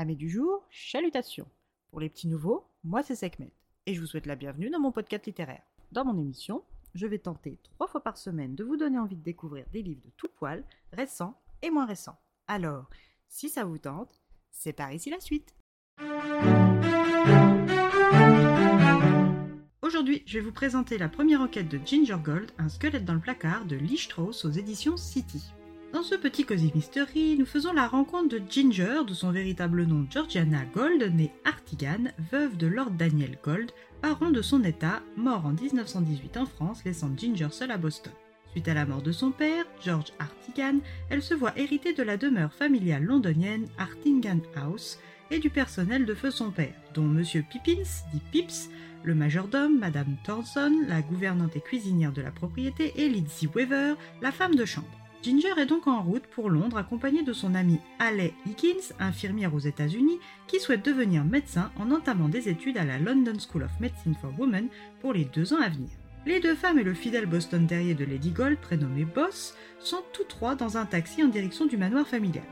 [0.00, 1.46] Amis du jour, chalutations.
[1.90, 3.52] Pour les petits nouveaux, moi c'est Sekhmet
[3.84, 5.60] et je vous souhaite la bienvenue dans mon podcast littéraire.
[5.92, 9.22] Dans mon émission, je vais tenter trois fois par semaine de vous donner envie de
[9.22, 12.18] découvrir des livres de tout poil, récents et moins récents.
[12.48, 12.88] Alors,
[13.28, 15.54] si ça vous tente, c'est par ici la suite.
[19.82, 23.20] Aujourd'hui, je vais vous présenter la première enquête de Ginger Gold, un squelette dans le
[23.20, 25.52] placard de Lee aux éditions City.
[25.92, 30.06] Dans ce petit Cozy Mystery, nous faisons la rencontre de Ginger, de son véritable nom
[30.08, 35.52] Georgiana Gold, née Artigan, veuve de Lord Daniel Gold, baron de son état, mort en
[35.52, 38.12] 1918 en France, laissant Ginger seule à Boston.
[38.52, 42.16] Suite à la mort de son père, George Artigan, elle se voit héritée de la
[42.16, 45.00] demeure familiale londonienne Artingan House
[45.32, 47.82] et du personnel de feu son père, dont Monsieur Pippins,
[48.12, 48.70] dit Pips,
[49.02, 54.30] le majordome, Madame Thornton, la gouvernante et cuisinière de la propriété, et Lizzie Weaver, la
[54.30, 54.86] femme de chambre.
[55.22, 59.58] Ginger est donc en route pour Londres accompagnée de son amie Halle Higgins, infirmière aux
[59.58, 64.14] États-Unis, qui souhaite devenir médecin en entamant des études à la London School of Medicine
[64.14, 64.68] for Women
[65.00, 65.90] pour les deux ans à venir.
[66.24, 70.24] Les deux femmes et le fidèle Boston Terrier de Lady Gold, prénommé Boss, sont tous
[70.24, 72.44] trois dans un taxi en direction du manoir familial.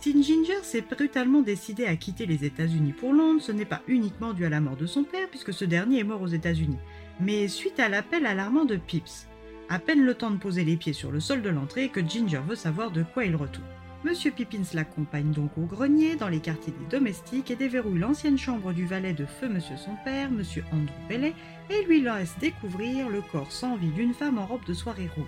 [0.00, 4.32] Si Ginger s'est brutalement décidée à quitter les États-Unis pour Londres, ce n'est pas uniquement
[4.32, 6.78] dû à la mort de son père, puisque ce dernier est mort aux États-Unis,
[7.20, 9.26] mais suite à l'appel alarmant de Pips.
[9.68, 12.40] À peine le temps de poser les pieds sur le sol de l'entrée que Ginger
[12.46, 13.66] veut savoir de quoi il retourne.
[14.04, 18.72] Monsieur Pippins l'accompagne donc au grenier, dans les quartiers des domestiques, et déverrouille l'ancienne chambre
[18.72, 21.34] du valet de feu Monsieur son père, Monsieur Andrew Bellet,
[21.70, 25.26] et lui laisse découvrir le corps sans vie d'une femme en robe de soirée rouge.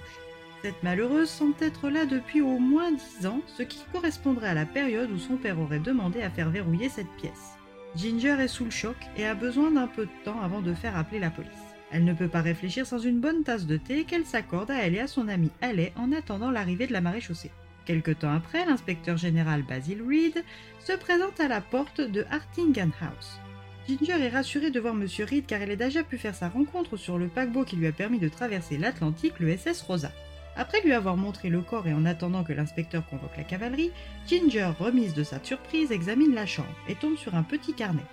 [0.62, 4.66] Cette malheureuse semble être là depuis au moins dix ans, ce qui correspondrait à la
[4.66, 7.56] période où son père aurait demandé à faire verrouiller cette pièce.
[7.96, 10.96] Ginger est sous le choc et a besoin d'un peu de temps avant de faire
[10.96, 11.50] appeler la police.
[11.90, 14.94] Elle ne peut pas réfléchir sans une bonne tasse de thé qu'elle s'accorde à elle
[14.94, 17.50] et à son amie Haley en attendant l'arrivée de la marée chaussée.
[17.86, 20.44] Quelque temps après, l'inspecteur général Basil Reed
[20.78, 23.40] se présente à la porte de Hartingham House.
[23.88, 25.06] Ginger est rassurée de voir M.
[25.26, 27.92] Reed car elle a déjà pu faire sa rencontre sur le paquebot qui lui a
[27.92, 30.12] permis de traverser l'Atlantique, le SS Rosa.
[30.56, 33.92] Après lui avoir montré le corps et en attendant que l'inspecteur convoque la cavalerie,
[34.26, 38.04] Ginger, remise de sa surprise, examine la chambre et tombe sur un petit carnet.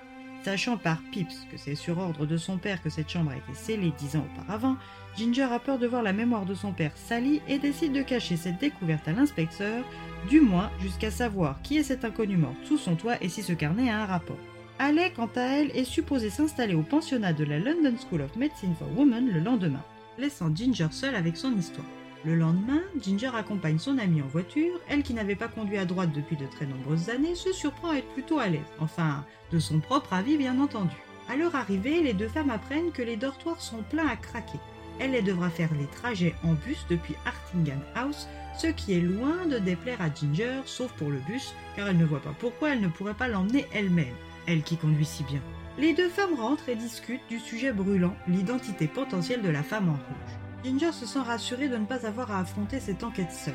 [0.45, 3.56] Sachant par Pips que c'est sur ordre de son père que cette chambre a été
[3.56, 4.75] scellée dix ans auparavant,
[5.17, 8.38] Ginger a peur de voir la mémoire de son père salie et décide de cacher
[8.38, 9.83] cette découverte à l'inspecteur,
[10.29, 13.53] du moins jusqu'à savoir qui est cet inconnu mort sous son toit et si ce
[13.53, 14.38] carnet a un rapport.
[14.78, 18.75] Halle, quant à elle, est supposée s'installer au pensionnat de la London School of Medicine
[18.77, 19.83] for Women le lendemain,
[20.19, 21.88] laissant Ginger seule avec son histoire.
[22.25, 24.80] Le lendemain, Ginger accompagne son amie en voiture.
[24.90, 27.97] Elle, qui n'avait pas conduit à droite depuis de très nombreuses années, se surprend à
[27.97, 28.62] être plutôt à l'aise.
[28.80, 30.96] Enfin, de son propre avis, bien entendu.
[31.30, 34.58] À leur arrivée, les deux femmes apprennent que les dortoirs sont pleins à craquer.
[35.00, 39.46] Elle les devra faire les trajets en bus depuis Hartingham House, ce qui est loin
[39.46, 42.81] de déplaire à Ginger, sauf pour le bus, car elle ne voit pas pourquoi elle
[42.81, 44.16] ne pourrait pas l'emmener elle-même,
[44.47, 45.42] elle qui conduit si bien.
[45.78, 49.94] Les deux femmes rentrent et discutent du sujet brûlant, l'identité potentielle de la femme en
[49.94, 50.44] rouge.
[50.66, 53.53] Ginger se sent rassurée de ne pas avoir à affronter cette enquête seule.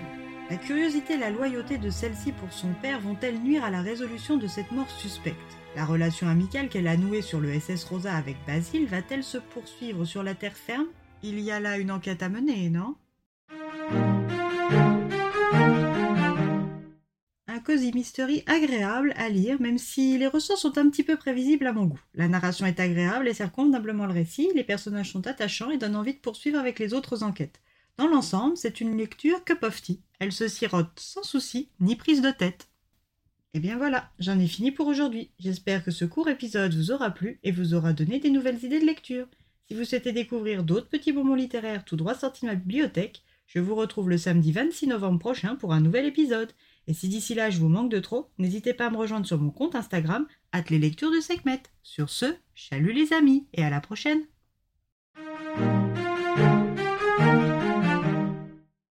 [0.48, 4.37] La curiosité et la loyauté de celle-ci pour son père vont-elles nuire à la résolution
[4.37, 5.37] de cette mort suspecte?
[5.75, 10.04] La relation amicale qu'elle a nouée sur le SS Rosa avec Basil va-t-elle se poursuivre
[10.04, 10.87] sur la terre ferme?
[11.25, 12.94] Il y a là une enquête à mener, non?
[17.60, 21.72] Cosy mystery agréable à lire, même si les ressorts sont un petit peu prévisibles à
[21.72, 22.00] mon goût.
[22.15, 25.97] La narration est agréable et sert convenablement le récit, les personnages sont attachants et donnent
[25.97, 27.60] envie de poursuivre avec les autres enquêtes.
[27.97, 29.82] Dans l'ensemble, c'est une lecture cup of.
[30.19, 32.69] Elle se sirote sans souci, ni prise de tête.
[33.53, 35.31] Et bien voilà, j'en ai fini pour aujourd'hui.
[35.38, 38.81] J'espère que ce court épisode vous aura plu et vous aura donné des nouvelles idées
[38.81, 39.26] de lecture.
[39.66, 43.59] Si vous souhaitez découvrir d'autres petits bonbons littéraires tout droit sortis de ma bibliothèque, je
[43.59, 46.53] vous retrouve le samedi 26 novembre prochain pour un nouvel épisode.
[46.90, 49.40] Et si d'ici là je vous manque de trop, n'hésitez pas à me rejoindre sur
[49.40, 50.26] mon compte Instagram,
[50.70, 51.62] les lectures de Sekhmet.
[51.84, 54.24] Sur ce, chalut les amis et à la prochaine